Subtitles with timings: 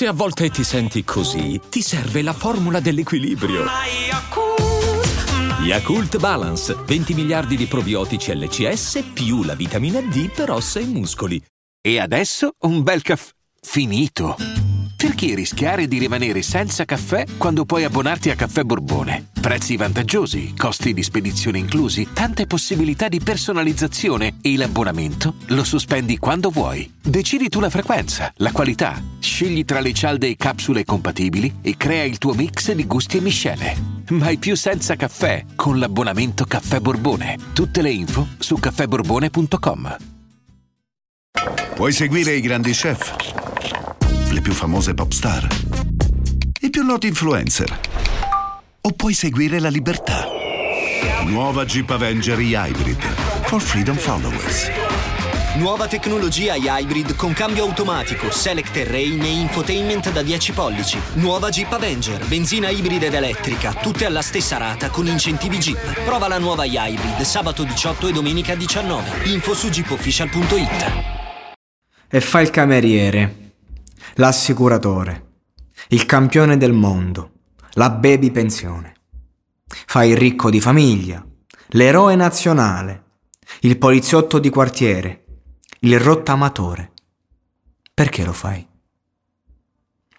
[0.00, 3.66] Se a volte ti senti così, ti serve la formula dell'equilibrio.
[5.62, 11.38] Yakult Balance, 20 miliardi di probiotici LCS più la vitamina D per ossa e muscoli.
[11.82, 13.30] E adesso un bel caffè
[13.60, 14.36] finito.
[14.96, 19.28] Perché rischiare di rimanere senza caffè quando puoi abbonarti a Caffè Borbone?
[19.38, 26.48] Prezzi vantaggiosi, costi di spedizione inclusi, tante possibilità di personalizzazione e l'abbonamento lo sospendi quando
[26.48, 26.90] vuoi.
[27.02, 32.04] Decidi tu la frequenza, la qualità, scegli tra le cialde e capsule compatibili e crea
[32.04, 33.76] il tuo mix di gusti e miscele.
[34.10, 37.38] Mai più senza caffè con l'abbonamento Caffè Borbone.
[37.52, 39.96] Tutte le info su caffèborbone.com.
[41.76, 43.14] Vuoi seguire i grandi chef?
[44.30, 45.46] Le più famose pop star?
[46.60, 47.80] I più noti influencer?
[48.82, 50.26] O puoi seguire la libertà?
[51.24, 53.00] Nuova Jeep Avenger e-Hybrid
[53.44, 54.89] for Freedom Followers.
[55.56, 60.96] Nuova tecnologia hybrid con cambio automatico, select terrain e infotainment da 10 pollici.
[61.14, 66.04] Nuova Jeep Avenger, benzina ibrida ed elettrica, tutte alla stessa rata con incentivi Jeep.
[66.04, 69.28] Prova la nuova hybrid sabato 18 e domenica 19.
[69.28, 70.92] Info su jeepofficial.it.
[72.08, 73.54] E fa il cameriere,
[74.14, 75.32] l'assicuratore,
[75.88, 77.32] il campione del mondo,
[77.72, 78.94] la baby pensione.
[79.66, 81.26] Fa il ricco di famiglia,
[81.70, 83.02] l'eroe nazionale,
[83.62, 85.24] il poliziotto di quartiere,
[85.80, 86.92] il rottamatore.
[87.92, 88.66] Perché lo fai?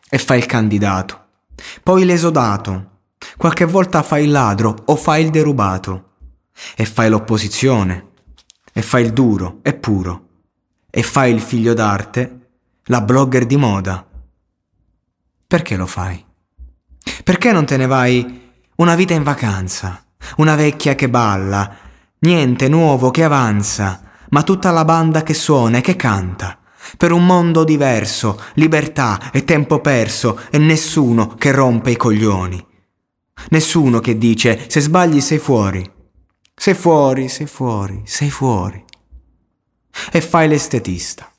[0.09, 1.25] E fai il candidato,
[1.83, 2.89] poi l'esodato,
[3.37, 6.09] qualche volta fai il ladro o fai il derubato,
[6.75, 8.09] e fai l'opposizione,
[8.73, 10.29] e fai il duro e puro
[10.93, 12.39] e fai il figlio d'arte,
[12.85, 14.05] la blogger di moda.
[15.47, 16.23] Perché lo fai?
[17.23, 20.03] Perché non te ne vai una vita in vacanza,
[20.37, 21.77] una vecchia che balla,
[22.19, 26.57] niente nuovo che avanza, ma tutta la banda che suona e che canta,
[26.97, 32.65] per un mondo diverso, libertà e tempo perso e nessuno che rompe i coglioni.
[33.49, 35.89] Nessuno che dice se sbagli sei fuori.
[36.53, 38.83] Sei fuori, sei fuori, sei fuori.
[40.11, 41.29] E fai l'estetista,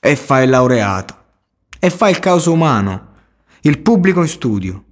[0.00, 1.16] e fai il laureato,
[1.78, 3.06] e fai il caos umano,
[3.62, 4.84] il pubblico in studio,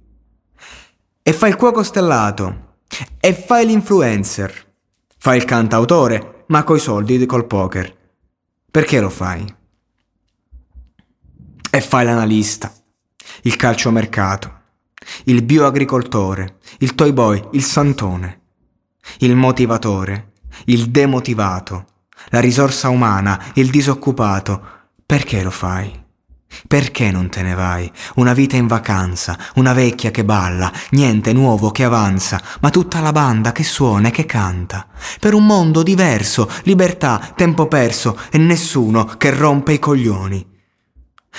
[1.21, 2.77] e fai il cuoco stellato,
[3.19, 4.73] e fai l'influencer,
[5.17, 7.95] fai il cantautore, ma coi soldi col poker.
[8.69, 9.55] Perché lo fai?
[11.69, 12.73] E fai l'analista,
[13.43, 14.61] il calciomercato,
[15.25, 18.41] il bioagricoltore, il toy boy, il santone,
[19.19, 20.33] il motivatore,
[20.65, 21.85] il demotivato,
[22.29, 24.75] la risorsa umana, il disoccupato.
[25.05, 26.06] Perché lo fai?
[26.67, 27.91] Perché non te ne vai?
[28.15, 33.11] Una vita in vacanza, una vecchia che balla, niente nuovo che avanza, ma tutta la
[33.11, 34.87] banda che suona e che canta.
[35.19, 40.55] Per un mondo diverso, libertà, tempo perso e nessuno che rompe i coglioni.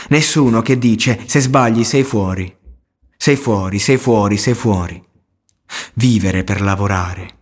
[0.08, 2.56] Nessuno che dice se sbagli sei fuori.
[3.16, 5.02] Sei fuori, sei fuori, sei fuori.
[5.94, 7.36] Vivere per lavorare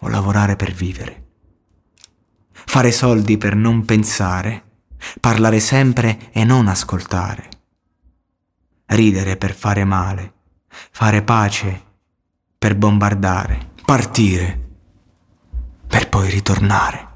[0.00, 1.24] o lavorare per vivere
[2.66, 4.73] fare soldi per non pensare,
[5.20, 7.48] parlare sempre e non ascoltare,
[8.86, 10.32] ridere per fare male,
[10.68, 11.82] fare pace
[12.58, 14.60] per bombardare, partire
[15.86, 17.13] per poi ritornare.